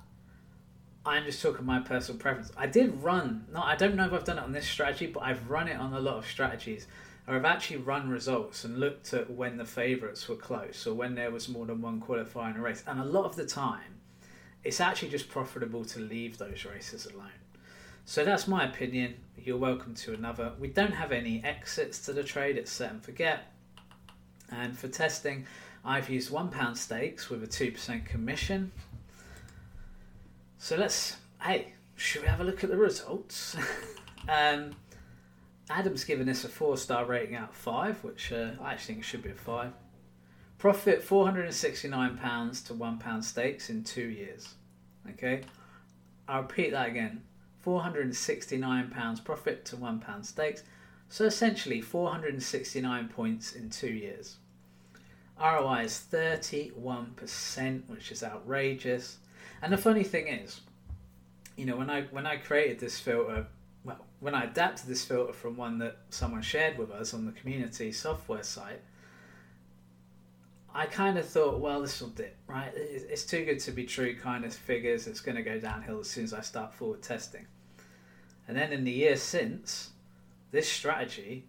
I'm 1.06 1.26
just 1.26 1.42
talking 1.42 1.66
my 1.66 1.82
personal 1.82 2.18
preference. 2.18 2.54
I 2.56 2.68
did 2.68 3.04
run, 3.04 3.48
no, 3.52 3.62
I 3.62 3.76
don't 3.76 3.96
know 3.96 4.06
if 4.06 4.14
I've 4.14 4.24
done 4.24 4.38
it 4.38 4.44
on 4.44 4.54
this 4.54 4.66
strategy, 4.66 5.08
but 5.08 5.24
I've 5.24 5.50
run 5.50 5.68
it 5.68 5.76
on 5.76 5.92
a 5.92 6.00
lot 6.00 6.16
of 6.16 6.26
strategies 6.26 6.88
or 7.28 7.36
I've 7.36 7.44
actually 7.44 7.78
run 7.78 8.10
results 8.10 8.64
and 8.64 8.80
looked 8.80 9.14
at 9.14 9.30
when 9.30 9.58
the 9.58 9.66
favourites 9.66 10.30
were 10.30 10.38
close 10.38 10.88
or 10.88 10.94
when 10.94 11.16
there 11.16 11.32
was 11.32 11.50
more 11.50 11.66
than 11.66 11.82
one 11.82 12.00
qualifier 12.00 12.50
in 12.50 12.58
a 12.58 12.62
race. 12.62 12.82
And 12.88 13.02
a 13.02 13.06
lot 13.06 13.26
of 13.26 13.36
the 13.36 13.46
time, 13.46 14.00
it's 14.64 14.80
actually 14.80 15.10
just 15.10 15.28
profitable 15.28 15.84
to 15.86 16.00
leave 16.00 16.38
those 16.38 16.64
races 16.64 17.06
alone. 17.08 17.45
So 18.08 18.24
that's 18.24 18.48
my 18.48 18.64
opinion. 18.66 19.16
You're 19.36 19.58
welcome 19.58 19.96
to 19.96 20.14
another. 20.14 20.54
We 20.60 20.68
don't 20.68 20.94
have 20.94 21.12
any 21.12 21.44
exits 21.44 22.06
to 22.06 22.14
the 22.14 22.24
trade, 22.24 22.56
it's 22.56 22.72
set 22.72 22.92
and 22.92 23.04
forget. 23.04 23.52
And 24.52 24.78
for 24.78 24.88
testing, 24.88 25.48
I've 25.84 26.08
used 26.08 26.32
£1 26.32 26.78
stakes 26.78 27.32
with 27.32 27.44
a 27.44 27.48
2% 27.48 28.06
commission. 28.06 28.72
So 30.60 30.78
let's, 30.78 31.18
hey, 31.42 31.74
should 31.96 32.22
we 32.22 32.28
have 32.28 32.42
a 32.42 32.44
look 32.44 32.64
at 32.64 32.70
the 32.70 32.78
results? 32.78 33.58
um, 34.30 34.76
Adam's 35.72 36.04
given 36.04 36.28
this 36.28 36.44
a 36.44 36.50
four 36.50 36.78
star 36.78 37.06
rating 37.06 37.36
out 37.36 37.50
of 37.50 37.56
five, 37.56 38.04
which 38.04 38.32
uh, 38.32 38.52
I 38.62 38.74
actually 38.74 38.96
think 38.96 39.06
should 39.06 39.24
be 39.24 39.32
a 39.32 39.36
five. 39.36 39.72
Profit 40.60 41.04
£469 41.04 42.68
to 42.68 42.74
£1 42.76 43.24
stakes 43.24 43.72
in 43.72 43.84
two 43.84 44.08
years. 44.10 44.54
Okay, 45.10 45.42
I'll 46.28 46.44
repeat 46.44 46.72
that 46.72 46.88
again 46.88 47.24
£469 47.66 49.24
profit 49.24 49.66
to 49.66 49.78
£1 49.78 50.26
stakes. 50.26 50.64
So 51.10 51.26
essentially 51.26 51.82
469 51.82 53.08
points 53.10 53.54
in 53.54 53.70
two 53.70 53.92
years. 53.92 54.38
ROI 55.40 55.84
is 55.84 56.06
31%, 56.12 57.88
which 57.88 58.12
is 58.12 58.24
outrageous. 58.24 59.18
And 59.62 59.72
the 59.72 59.78
funny 59.78 60.04
thing 60.04 60.28
is, 60.28 60.62
you 61.56 61.66
know, 61.66 61.78
when 61.78 61.90
I 61.90 62.04
when 62.04 62.26
I 62.26 62.38
created 62.38 62.80
this 62.80 63.00
filter, 63.00 63.48
well, 63.84 64.06
when 64.20 64.36
I 64.36 64.46
adapted 64.46 64.88
this 64.88 65.06
filter 65.06 65.34
from 65.34 65.58
one 65.58 65.78
that 65.80 65.98
someone 66.10 66.42
shared 66.42 66.78
with 66.78 66.92
us 66.92 67.14
on 67.14 67.26
the 67.26 67.32
community 67.32 67.92
software 67.92 68.44
site, 68.44 68.82
I 70.74 70.86
kind 70.86 71.18
of 71.18 71.26
thought, 71.26 71.60
well, 71.60 71.82
this 71.82 72.02
will 72.02 72.10
dip, 72.10 72.36
right? 72.48 72.72
It's 72.76 73.24
too 73.24 73.46
good 73.46 73.60
to 73.60 73.72
be 73.72 73.86
true 73.86 74.16
kind 74.16 74.44
of 74.44 74.54
figures. 74.54 75.08
It's 75.08 75.22
going 75.22 75.38
to 75.38 75.44
go 75.44 75.60
downhill 75.60 76.00
as 76.02 76.10
soon 76.10 76.26
as 76.26 76.34
I 76.34 76.42
start 76.42 76.74
forward 76.74 77.02
testing. 77.02 77.48
And 78.48 78.58
then 78.58 78.72
in 78.72 78.84
the 78.84 78.92
year 78.92 79.16
since, 79.16 79.92
this 80.52 80.72
strategy 80.72 81.46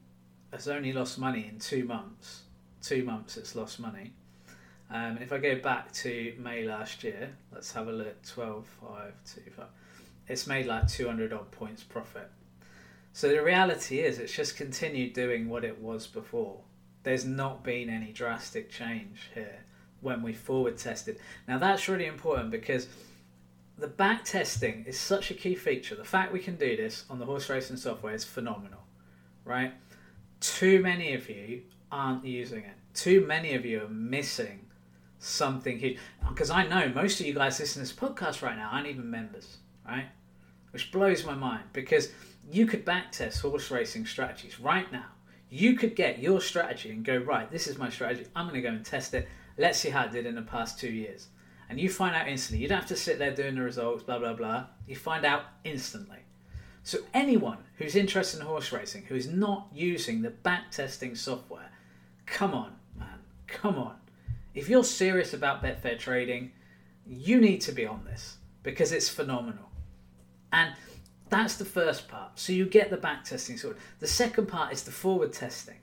has 0.53 0.69
only 0.69 0.93
lost 0.93 1.19
money 1.19 1.47
in 1.49 1.59
two 1.59 1.85
months. 1.85 2.43
Two 2.83 3.05
months 3.05 3.37
it's 3.37 3.55
lost 3.55 3.81
money. 3.81 4.13
Um, 4.89 5.17
and 5.17 5.23
if 5.23 5.33
I 5.33 5.39
go 5.39 5.57
back 5.57 5.93
to 5.95 6.35
May 6.39 6.65
last 6.65 7.03
year, 7.03 7.31
let's 7.53 7.73
have 7.73 7.89
a 7.89 7.93
look 7.93 8.23
12, 8.25 8.67
5, 8.81 9.13
2, 9.35 9.51
5 9.51 9.67
it's 10.29 10.47
made 10.47 10.67
like 10.67 10.89
200 10.89 11.33
odd 11.33 11.51
points 11.51 11.83
profit. 11.83 12.31
So 13.13 13.29
the 13.29 13.43
reality 13.43 14.01
is, 14.01 14.19
it's 14.19 14.33
just 14.33 14.57
continued 14.57 15.15
doing 15.15 15.49
what 15.49 15.65
it 15.65 15.81
was 15.81 16.07
before. 16.07 16.61
There's 17.03 17.25
not 17.25 17.63
been 17.63 17.89
any 17.89 18.13
drastic 18.13 18.71
change 18.71 19.31
here 19.35 19.61
when 20.01 20.23
we 20.23 20.35
forward 20.35 20.77
tested. 20.77 21.19
Now 21.49 21.59
that's 21.59 21.89
really 21.89 22.07
important 22.07 22.51
because 22.51 22.89
the 23.79 23.89
back 23.89 24.25
testing 24.25 24.85
is 24.87 24.99
such 24.99 25.31
a 25.31 25.35
key 25.35 25.55
feature. 25.55 25.95
The 25.95 26.05
fact 26.05 26.33
we 26.33 26.41
can 26.41 26.57
do 26.57 26.77
this 26.77 27.05
on 27.11 27.19
the 27.19 27.27
horse 27.27 27.49
racing 27.49 27.77
software 27.77 28.15
is 28.15 28.25
phenomenal, 28.25 28.81
right? 29.45 29.75
Too 30.41 30.83
many 30.83 31.15
of 31.15 31.29
you 31.29 31.63
aren't 31.93 32.25
using 32.25 32.65
it. 32.65 32.75
Too 32.95 33.27
many 33.27 33.55
of 33.55 33.65
you 33.65 33.83
are 33.83 33.89
missing 33.89 34.61
something 35.19 35.79
huge. 35.79 35.99
Because 36.29 36.51
I 36.51 36.67
know 36.67 36.89
most 36.95 37.21
of 37.21 37.27
you 37.27 37.35
guys 37.35 37.59
listening 37.61 37.87
to 37.87 37.95
this 37.95 38.11
podcast 38.11 38.43
right 38.43 38.57
now 38.57 38.71
aren't 38.73 38.87
even 38.87 39.11
members, 39.11 39.59
right? 39.87 40.07
which 40.77 40.93
blows 40.93 41.25
my 41.25 41.33
mind 41.33 41.63
because 41.73 42.11
you 42.53 42.67
could 42.67 42.85
backtest 42.85 43.41
horse 43.41 43.71
racing 43.71 44.05
strategies 44.05 44.61
right 44.61 44.93
now. 44.93 45.07
You 45.49 45.75
could 45.75 45.97
get 45.97 46.19
your 46.19 46.39
strategy 46.43 46.91
and 46.91 47.03
go, 47.03 47.17
right, 47.17 47.51
this 47.51 47.67
is 47.67 47.79
my 47.79 47.89
strategy. 47.89 48.27
I'm 48.37 48.47
going 48.47 48.61
to 48.61 48.69
go 48.69 48.75
and 48.75 48.85
test 48.85 49.15
it. 49.15 49.27
Let's 49.57 49.79
see 49.79 49.89
how 49.89 50.05
it 50.05 50.13
did 50.13 50.27
in 50.27 50.35
the 50.35 50.43
past 50.43 50.79
two 50.79 50.91
years. 50.91 51.29
And 51.69 51.81
you 51.81 51.89
find 51.91 52.15
out 52.15 52.29
instantly. 52.29 52.63
You 52.63 52.69
don't 52.69 52.79
have 52.79 52.89
to 52.89 52.97
sit 52.97 53.19
there 53.19 53.35
doing 53.35 53.57
the 53.57 53.63
results, 53.63 54.05
blah, 54.05 54.19
blah, 54.19 54.35
blah. 54.35 54.67
You 54.87 54.97
find 54.97 55.25
out 55.25 55.43
instantly. 55.65 56.19
So, 56.83 56.99
anyone 57.13 57.59
who's 57.79 57.97
interested 57.97 58.39
in 58.39 58.47
horse 58.47 58.71
racing 58.71 59.07
who 59.07 59.17
is 59.17 59.27
not 59.27 59.67
using 59.75 60.23
the 60.23 60.31
backtesting 60.31 61.17
software, 61.17 61.71
come 62.27 62.55
on, 62.55 62.77
man, 62.97 63.19
come 63.49 63.77
on. 63.77 63.97
If 64.55 64.69
you're 64.69 64.85
serious 64.85 65.35
about 65.35 65.63
Betfair 65.63 65.99
trading, 65.99 66.53
you 67.05 67.41
need 67.41 67.61
to 67.63 67.73
be 67.73 67.85
on 67.87 68.05
this 68.05 68.37
because 68.63 68.93
it's 68.93 69.09
phenomenal. 69.09 69.69
And 70.53 70.75
that's 71.29 71.57
the 71.57 71.65
first 71.65 72.09
part. 72.09 72.39
So 72.39 72.53
you 72.53 72.67
get 72.67 72.91
the 72.91 72.97
back 72.97 73.25
testing 73.25 73.59
sorted. 73.59 73.83
The 73.99 74.07
second 74.07 74.47
part 74.47 74.73
is 74.73 74.85
the 74.85 74.93
forward 74.93 75.33
testing 75.33 75.77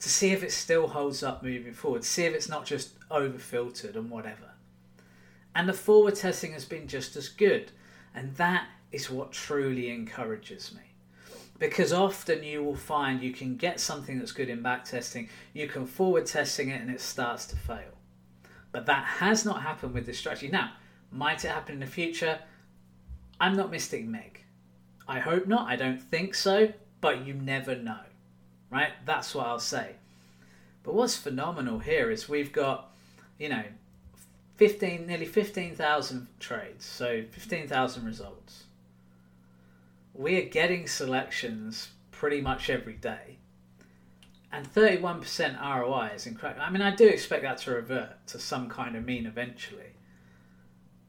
to 0.00 0.08
see 0.08 0.32
if 0.32 0.42
it 0.42 0.52
still 0.52 0.88
holds 0.88 1.22
up 1.22 1.42
moving 1.42 1.72
forward, 1.72 2.04
see 2.04 2.24
if 2.24 2.34
it's 2.34 2.48
not 2.48 2.64
just 2.64 2.90
over 3.10 3.38
filtered 3.38 3.96
and 3.96 4.10
whatever. 4.10 4.50
And 5.54 5.68
the 5.68 5.72
forward 5.72 6.14
testing 6.14 6.52
has 6.52 6.64
been 6.64 6.86
just 6.86 7.16
as 7.16 7.28
good. 7.28 7.72
And 8.14 8.34
that 8.36 8.66
is 8.92 9.10
what 9.10 9.32
truly 9.32 9.90
encourages 9.90 10.74
me. 10.74 10.82
Because 11.58 11.92
often 11.92 12.44
you 12.44 12.62
will 12.62 12.76
find 12.76 13.22
you 13.22 13.32
can 13.32 13.56
get 13.56 13.80
something 13.80 14.18
that's 14.18 14.32
good 14.32 14.48
in 14.48 14.62
back 14.62 14.84
testing, 14.84 15.28
you 15.52 15.66
can 15.66 15.86
forward 15.86 16.26
testing 16.26 16.68
it 16.68 16.80
and 16.80 16.90
it 16.90 17.00
starts 17.00 17.46
to 17.46 17.56
fail. 17.56 17.98
But 18.70 18.86
that 18.86 19.04
has 19.04 19.44
not 19.44 19.62
happened 19.62 19.94
with 19.94 20.06
this 20.06 20.18
strategy. 20.18 20.48
Now, 20.48 20.72
might 21.10 21.44
it 21.44 21.48
happen 21.48 21.74
in 21.74 21.80
the 21.80 21.86
future? 21.86 22.38
I'm 23.40 23.56
not 23.56 23.70
Mystic 23.70 24.06
Meg. 24.06 24.44
I 25.08 25.20
hope 25.20 25.46
not. 25.46 25.68
I 25.68 25.76
don't 25.76 26.00
think 26.00 26.34
so, 26.34 26.72
but 27.00 27.26
you 27.26 27.34
never 27.34 27.74
know. 27.74 28.00
Right? 28.70 28.92
That's 29.04 29.34
what 29.34 29.46
I'll 29.46 29.58
say. 29.58 29.92
But 30.82 30.94
what's 30.94 31.16
phenomenal 31.16 31.78
here 31.78 32.10
is 32.10 32.28
we've 32.28 32.52
got, 32.52 32.90
you 33.38 33.48
know, 33.48 33.64
15 34.58 35.06
nearly 35.06 35.24
15,000 35.24 36.26
trades, 36.38 36.84
so 36.84 37.22
15,000 37.30 38.04
results. 38.04 38.64
We 40.12 40.36
are 40.36 40.48
getting 40.48 40.86
selections 40.86 41.88
pretty 42.10 42.40
much 42.40 42.68
every 42.68 42.94
day. 42.94 43.38
And 44.52 44.70
31% 44.72 45.60
ROI 45.60 46.12
is 46.14 46.26
incredible. 46.26 46.62
I 46.62 46.70
mean, 46.70 46.82
I 46.82 46.94
do 46.94 47.08
expect 47.08 47.42
that 47.42 47.58
to 47.58 47.70
revert 47.70 48.26
to 48.28 48.38
some 48.38 48.68
kind 48.68 48.96
of 48.96 49.04
mean 49.04 49.26
eventually. 49.26 49.94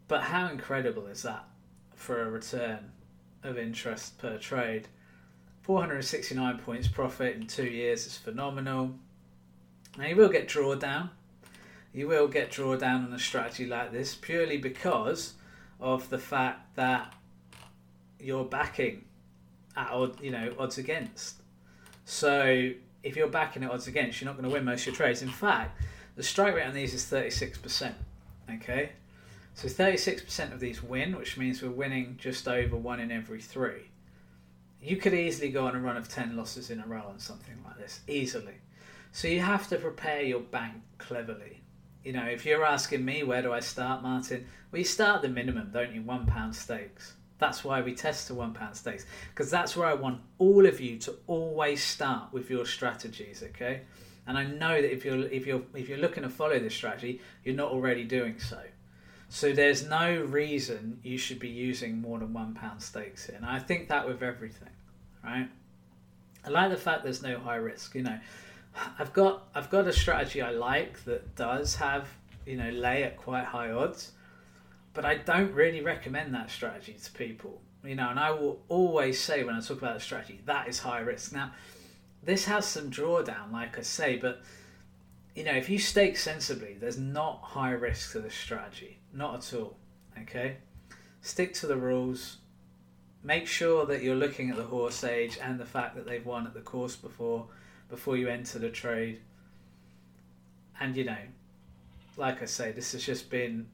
But 0.08 0.24
how 0.24 0.48
incredible 0.48 1.08
is 1.08 1.24
that? 1.24 1.46
for 2.00 2.22
a 2.22 2.30
return 2.30 2.92
of 3.44 3.58
interest 3.58 4.18
per 4.18 4.38
trade. 4.38 4.88
469 5.62 6.58
points 6.60 6.88
profit 6.88 7.36
in 7.36 7.46
two 7.46 7.66
years 7.66 8.08
is 8.08 8.18
phenomenal. 8.18 8.96
Now 9.98 10.08
you 10.08 10.16
will 10.16 10.30
get 10.30 10.48
drawdown. 10.48 11.10
You 11.94 12.08
will 12.08 12.28
get 12.28 12.52
drawdown 12.52 13.06
on 13.06 13.14
a 13.14 13.20
strategy 13.20 13.66
like 13.66 13.92
this 13.92 14.16
purely 14.16 14.58
because 14.58 15.34
of 15.80 16.10
the 16.10 16.18
fact 16.18 16.76
that 16.76 17.14
you're 18.20 18.46
backing 18.46 19.06
at 19.76 19.90
odd, 19.92 20.22
you 20.22 20.32
know, 20.32 20.54
odds 20.60 20.78
against. 20.78 21.42
So 22.06 22.72
if 23.04 23.16
you're 23.16 23.30
backing 23.30 23.64
at 23.64 23.72
odds 23.72 23.88
against, 23.88 24.22
you're 24.22 24.30
not 24.30 24.38
going 24.38 24.50
to 24.50 24.54
win 24.54 24.66
most 24.66 24.82
of 24.82 24.88
your 24.88 24.96
trades. 24.96 25.22
In 25.22 25.30
fact, 25.30 25.82
the 26.16 26.24
strike 26.24 26.56
rate 26.56 26.66
on 26.66 26.74
these 26.74 26.94
is 26.94 27.06
36%. 27.06 27.94
Okay, 28.56 28.92
so 29.54 29.68
36% 29.68 30.52
of 30.52 30.60
these 30.60 30.82
win, 30.82 31.16
which 31.16 31.38
means 31.38 31.62
we're 31.62 31.70
winning 31.70 32.18
just 32.20 32.48
over 32.48 32.76
one 32.76 33.00
in 33.00 33.12
every 33.12 33.42
three. 33.42 33.92
You 34.82 34.98
could 34.98 35.14
easily 35.14 35.50
go 35.50 35.68
on 35.68 35.76
a 35.76 35.80
run 35.80 35.98
of 35.98 36.10
10 36.10 36.36
losses 36.36 36.70
in 36.72 36.80
a 36.80 36.88
row 36.88 37.04
on 37.08 37.20
something 37.20 37.56
like 37.66 37.78
this, 37.78 38.00
easily. 38.08 38.56
So 39.12 39.28
you 39.28 39.42
have 39.42 39.68
to 39.70 39.78
prepare 39.78 40.22
your 40.22 40.40
bank 40.40 40.76
cleverly. 40.98 41.59
You 42.04 42.14
know, 42.14 42.26
if 42.26 42.46
you're 42.46 42.64
asking 42.64 43.04
me 43.04 43.24
where 43.24 43.42
do 43.42 43.52
I 43.52 43.60
start, 43.60 44.02
Martin, 44.02 44.46
well, 44.72 44.80
you 44.80 44.86
start 44.86 45.22
the 45.22 45.30
minimum, 45.30 45.72
don't 45.74 45.94
you? 45.94 46.02
One 46.02 46.26
pound 46.26 46.56
stakes. 46.56 47.14
That's 47.40 47.64
why 47.64 47.82
we 47.82 47.96
test 47.96 48.28
to 48.28 48.34
one 48.34 48.54
pound 48.54 48.76
stakes 48.76 49.06
because 49.30 49.50
that's 49.50 49.76
where 49.76 49.88
I 49.88 49.94
want 49.94 50.22
all 50.38 50.66
of 50.66 50.82
you 50.82 50.98
to 51.00 51.16
always 51.28 51.82
start 51.82 52.34
with 52.34 52.50
your 52.50 52.66
strategies. 52.66 53.44
Okay, 53.44 53.82
and 54.28 54.38
I 54.38 54.44
know 54.44 54.82
that 54.82 54.92
if 54.94 55.06
you're 55.06 55.26
if 55.28 55.48
you're 55.48 55.62
if 55.74 55.88
you're 55.88 55.98
looking 55.98 56.24
to 56.24 56.30
follow 56.30 56.60
this 56.60 56.76
strategy, 56.76 57.22
you're 57.44 57.56
not 57.56 57.72
already 57.72 58.04
doing 58.04 58.40
so. 58.40 58.62
So 59.30 59.54
there's 59.54 59.88
no 59.88 60.22
reason 60.22 61.00
you 61.04 61.18
should 61.18 61.40
be 61.40 61.50
using 61.50 62.02
more 62.02 62.20
than 62.20 62.34
one 62.34 62.56
pound 62.56 62.82
stakes 62.82 63.28
here. 63.28 63.36
And 63.38 63.46
I 63.46 63.60
think 63.60 63.88
that 63.90 64.08
with 64.08 64.24
everything, 64.24 64.70
right? 65.24 65.48
I 66.46 66.50
like 66.50 66.72
the 66.72 66.78
fact 66.78 67.04
there's 67.04 67.22
no 67.22 67.40
high 67.40 67.58
risk. 67.58 67.96
You 67.96 68.04
know, 68.04 68.20
I've 68.98 69.14
got 69.14 69.48
I've 69.56 69.70
got 69.70 69.88
a 69.88 69.94
strategy 69.94 70.42
I 70.42 70.52
like 70.52 71.04
that 71.06 71.36
does 71.36 71.76
have 71.76 72.08
you 72.46 72.58
know 72.58 72.70
lay 72.70 73.04
at 73.04 73.18
quite 73.18 73.46
high 73.46 73.72
odds, 73.72 74.12
but 74.94 75.06
I 75.06 75.16
don't 75.16 75.54
really 75.54 75.82
recommend 75.82 76.34
that 76.34 76.50
strategy 76.50 76.96
to 77.02 77.12
people. 77.12 77.62
You 77.84 77.96
know, 77.96 78.10
and 78.10 78.20
I 78.20 78.32
will 78.32 78.62
always 78.68 79.20
say 79.20 79.44
when 79.44 79.56
I 79.56 79.62
talk 79.62 79.78
about 79.78 79.96
a 79.96 80.00
strategy 80.02 80.42
that 80.46 80.68
is 80.68 80.80
high 80.80 81.00
risk. 81.00 81.32
Now, 81.32 81.54
this 82.24 82.46
has 82.46 82.66
some 82.66 82.92
drawdown, 82.92 83.54
like 83.54 83.78
I 83.78 83.82
say, 83.82 84.18
but 84.18 84.42
you 85.36 85.44
know, 85.46 85.54
if 85.54 85.70
you 85.70 85.80
stake 85.80 86.18
sensibly, 86.18 86.74
there's 86.74 86.98
not 86.98 87.40
high 87.42 87.72
risk 87.72 88.12
to 88.12 88.20
this 88.20 88.34
strategy. 88.34 89.00
Not 89.14 89.36
at 89.36 89.58
all. 89.58 89.78
Okay? 90.22 90.58
Stick 91.22 91.54
to 91.56 91.68
the 91.68 91.78
rules. 91.78 92.38
Make 93.24 93.48
sure 93.48 93.86
that 93.86 94.02
you're 94.02 94.16
looking 94.16 94.50
at 94.50 94.58
the 94.58 94.64
horse 94.64 95.04
age 95.04 95.38
and 95.42 95.60
the 95.60 95.66
fact 95.66 95.96
that 95.96 96.06
they've 96.06 96.26
won 96.26 96.46
at 96.46 96.54
the 96.54 96.62
course 96.62 96.96
before. 96.96 97.48
Before 97.90 98.18
you 98.18 98.30
enter 98.30 98.60
the 98.60 98.70
trade. 98.70 99.20
And 100.80 100.96
you 100.96 101.04
know, 101.04 101.18
like 102.18 102.42
I 102.42 102.46
say, 102.46 102.72
this 102.72 102.94
has 102.94 103.04
just 103.04 103.30
been 103.30 103.68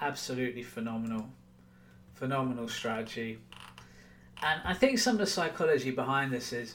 absolutely 0.00 0.62
phenomenal, 0.62 1.28
phenomenal 2.14 2.68
strategy. 2.68 3.38
And 4.42 4.60
I 4.64 4.74
think 4.74 4.98
some 4.98 5.14
of 5.14 5.20
the 5.20 5.26
psychology 5.26 5.90
behind 5.90 6.32
this 6.32 6.52
is, 6.52 6.74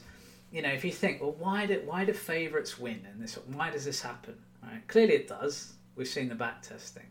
you 0.52 0.62
know, 0.62 0.70
if 0.70 0.84
you 0.84 0.92
think, 0.92 1.20
well, 1.20 1.34
why 1.38 1.66
do 1.66 1.82
why 1.84 2.04
do 2.04 2.12
favourites 2.12 2.78
win 2.78 3.06
and 3.10 3.20
this? 3.20 3.38
Why 3.52 3.70
does 3.70 3.84
this 3.84 4.00
happen? 4.00 4.36
Right? 4.62 4.86
Clearly, 4.88 5.14
it 5.14 5.28
does. 5.28 5.74
We've 5.96 6.08
seen 6.08 6.28
the 6.28 6.34
back 6.34 6.62
testing. 6.62 7.06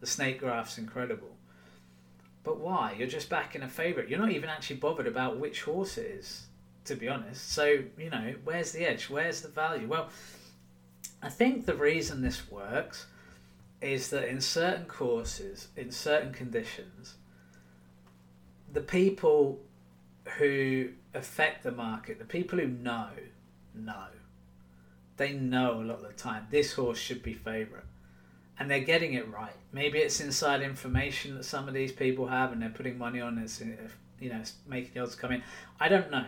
The 0.00 0.06
snake 0.06 0.40
graph's 0.40 0.78
incredible. 0.78 1.36
But 2.42 2.58
why? 2.58 2.94
You're 2.98 3.08
just 3.08 3.28
backing 3.28 3.62
a 3.62 3.68
favourite. 3.68 4.08
You're 4.08 4.18
not 4.18 4.30
even 4.30 4.48
actually 4.48 4.76
bothered 4.76 5.06
about 5.06 5.38
which 5.38 5.62
horse 5.62 5.98
it 5.98 6.06
is, 6.06 6.46
to 6.84 6.94
be 6.94 7.08
honest. 7.08 7.52
So, 7.52 7.82
you 7.98 8.10
know, 8.10 8.34
where's 8.44 8.72
the 8.72 8.86
edge? 8.86 9.10
Where's 9.10 9.40
the 9.42 9.48
value? 9.48 9.86
Well, 9.86 10.08
I 11.22 11.28
think 11.28 11.66
the 11.66 11.74
reason 11.74 12.22
this 12.22 12.50
works 12.50 13.06
is 13.80 14.10
that 14.10 14.28
in 14.28 14.40
certain 14.40 14.86
courses, 14.86 15.68
in 15.76 15.90
certain 15.90 16.32
conditions, 16.32 17.14
the 18.72 18.80
people 18.80 19.58
who 20.38 20.90
affect 21.14 21.62
the 21.62 21.72
market, 21.72 22.18
the 22.18 22.24
people 22.24 22.58
who 22.58 22.68
know, 22.68 23.08
know. 23.74 24.06
They 25.16 25.32
know 25.32 25.80
a 25.80 25.84
lot 25.84 25.98
of 25.98 26.08
the 26.08 26.12
time 26.12 26.46
this 26.50 26.72
horse 26.74 26.98
should 26.98 27.22
be 27.22 27.34
favourite. 27.34 27.84
And 28.58 28.70
they're 28.70 28.80
getting 28.80 29.14
it 29.14 29.28
right. 29.30 29.54
Maybe 29.72 29.98
it's 29.98 30.20
inside 30.20 30.60
information 30.60 31.34
that 31.36 31.44
some 31.44 31.66
of 31.66 31.74
these 31.74 31.92
people 31.92 32.26
have 32.26 32.52
and 32.52 32.60
they're 32.60 32.68
putting 32.68 32.98
money 32.98 33.20
on 33.20 33.38
it, 33.38 33.60
you 34.20 34.28
know, 34.28 34.42
making 34.68 34.92
the 34.94 35.00
odds 35.00 35.14
come 35.14 35.32
in. 35.32 35.42
I 35.78 35.88
don't 35.88 36.10
know. 36.10 36.26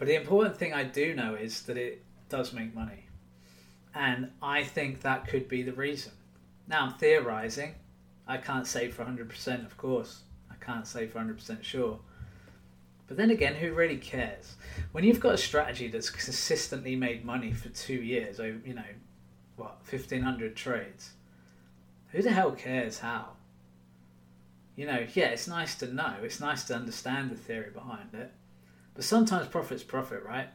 But 0.00 0.08
the 0.08 0.14
important 0.14 0.56
thing 0.56 0.72
I 0.72 0.84
do 0.84 1.14
know 1.14 1.34
is 1.34 1.60
that 1.64 1.76
it 1.76 2.02
does 2.30 2.54
make 2.54 2.74
money. 2.74 3.04
And 3.94 4.30
I 4.42 4.64
think 4.64 5.02
that 5.02 5.28
could 5.28 5.46
be 5.46 5.62
the 5.62 5.74
reason. 5.74 6.12
Now 6.66 6.86
I'm 6.86 6.94
theorizing. 6.94 7.74
I 8.26 8.38
can't 8.38 8.66
say 8.66 8.88
for 8.88 9.04
100%, 9.04 9.66
of 9.66 9.76
course. 9.76 10.22
I 10.50 10.54
can't 10.64 10.86
say 10.86 11.06
for 11.06 11.18
100% 11.18 11.62
sure. 11.62 12.00
But 13.08 13.18
then 13.18 13.30
again, 13.30 13.54
who 13.56 13.74
really 13.74 13.98
cares? 13.98 14.54
When 14.92 15.04
you've 15.04 15.20
got 15.20 15.34
a 15.34 15.38
strategy 15.38 15.88
that's 15.88 16.08
consistently 16.08 16.96
made 16.96 17.22
money 17.22 17.52
for 17.52 17.68
two 17.68 18.00
years, 18.00 18.40
over, 18.40 18.58
you 18.64 18.72
know, 18.72 18.82
what, 19.56 19.80
1,500 19.86 20.56
trades, 20.56 21.10
who 22.12 22.22
the 22.22 22.32
hell 22.32 22.52
cares 22.52 23.00
how? 23.00 23.32
You 24.76 24.86
know, 24.86 25.06
yeah, 25.12 25.26
it's 25.26 25.46
nice 25.46 25.74
to 25.74 25.92
know, 25.92 26.14
it's 26.22 26.40
nice 26.40 26.64
to 26.64 26.74
understand 26.74 27.30
the 27.30 27.36
theory 27.36 27.70
behind 27.70 28.14
it. 28.14 28.32
But 29.00 29.06
sometimes 29.06 29.48
profit's 29.48 29.82
profit, 29.82 30.24
right? 30.24 30.50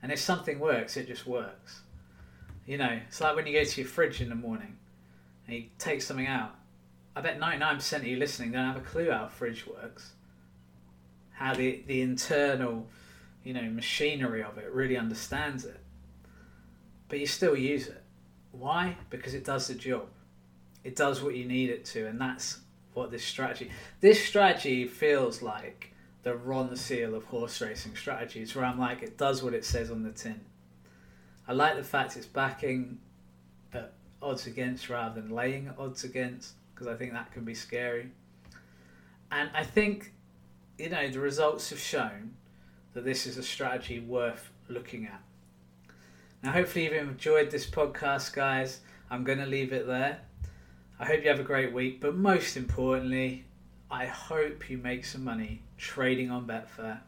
And 0.00 0.12
if 0.12 0.20
something 0.20 0.60
works, 0.60 0.96
it 0.96 1.08
just 1.08 1.26
works. 1.26 1.80
You 2.64 2.78
know, 2.78 3.00
it's 3.08 3.20
like 3.20 3.34
when 3.34 3.48
you 3.48 3.52
go 3.52 3.64
to 3.64 3.80
your 3.80 3.90
fridge 3.90 4.20
in 4.20 4.28
the 4.28 4.36
morning 4.36 4.76
and 5.44 5.56
you 5.56 5.64
take 5.76 6.00
something 6.00 6.28
out. 6.28 6.54
I 7.16 7.20
bet 7.20 7.40
99% 7.40 7.96
of 7.96 8.04
you 8.04 8.16
listening 8.16 8.52
don't 8.52 8.64
have 8.64 8.76
a 8.76 8.80
clue 8.80 9.10
how 9.10 9.24
a 9.24 9.28
fridge 9.28 9.66
works 9.66 10.12
how 11.32 11.52
the, 11.52 11.82
the 11.88 12.00
internal, 12.00 12.86
you 13.42 13.52
know, 13.54 13.62
machinery 13.62 14.44
of 14.44 14.56
it 14.56 14.70
really 14.72 14.96
understands 14.96 15.64
it. 15.64 15.80
But 17.08 17.18
you 17.18 17.26
still 17.26 17.56
use 17.56 17.88
it. 17.88 18.04
Why? 18.52 18.98
Because 19.08 19.34
it 19.34 19.44
does 19.44 19.66
the 19.66 19.74
job. 19.74 20.06
It 20.84 20.94
does 20.94 21.24
what 21.24 21.34
you 21.34 21.44
need 21.44 21.70
it 21.70 21.84
to, 21.86 22.06
and 22.06 22.20
that's 22.20 22.60
what 22.94 23.10
this 23.10 23.24
strategy. 23.24 23.72
This 23.98 24.24
strategy 24.24 24.86
feels 24.86 25.42
like 25.42 25.89
the 26.22 26.34
Ronseal 26.34 27.14
of 27.14 27.24
horse 27.24 27.60
racing 27.60 27.96
strategies, 27.96 28.54
where 28.54 28.64
I'm 28.64 28.78
like, 28.78 29.02
it 29.02 29.16
does 29.16 29.42
what 29.42 29.54
it 29.54 29.64
says 29.64 29.90
on 29.90 30.02
the 30.02 30.12
tin. 30.12 30.40
I 31.48 31.52
like 31.52 31.76
the 31.76 31.82
fact 31.84 32.16
it's 32.16 32.26
backing 32.26 32.98
at 33.72 33.92
odds 34.22 34.46
against 34.46 34.88
rather 34.88 35.20
than 35.20 35.30
laying 35.30 35.70
odds 35.78 36.04
against, 36.04 36.54
because 36.74 36.86
I 36.86 36.94
think 36.94 37.12
that 37.12 37.32
can 37.32 37.44
be 37.44 37.54
scary. 37.54 38.10
And 39.32 39.50
I 39.54 39.64
think 39.64 40.12
you 40.80 40.88
know, 40.88 41.08
the 41.10 41.20
results 41.20 41.68
have 41.70 41.78
shown 41.78 42.34
that 42.94 43.04
this 43.04 43.26
is 43.26 43.36
a 43.36 43.42
strategy 43.42 44.00
worth 44.00 44.50
looking 44.68 45.06
at. 45.06 45.20
Now, 46.42 46.52
hopefully, 46.52 46.84
you've 46.84 46.94
enjoyed 46.94 47.50
this 47.50 47.66
podcast, 47.66 48.32
guys. 48.32 48.80
I'm 49.10 49.22
going 49.22 49.38
to 49.38 49.46
leave 49.46 49.74
it 49.74 49.86
there. 49.86 50.20
I 50.98 51.04
hope 51.04 51.22
you 51.22 51.28
have 51.28 51.38
a 51.38 51.44
great 51.44 51.72
week, 51.72 52.00
but 52.00 52.16
most 52.16 52.56
importantly, 52.56 53.44
I 53.90 54.06
hope 54.06 54.70
you 54.70 54.78
make 54.78 55.04
some 55.04 55.22
money 55.22 55.62
trading 55.80 56.30
on 56.30 56.46
Betfair. 56.46 57.00